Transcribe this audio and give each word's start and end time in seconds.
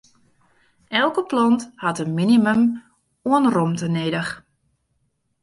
Elke 0.99 1.23
plant 1.33 1.65
hat 1.83 1.99
in 2.03 2.11
minimum 2.17 2.63
oan 3.29 3.45
romte 3.53 3.87
nedich. 3.89 4.31